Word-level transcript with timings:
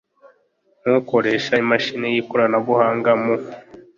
nk 0.87 0.93
ukoresha 0.99 1.53
imashini 1.63 2.07
y 2.13 2.17
ikoranabuhanga 2.21 3.11
mu 3.21 3.33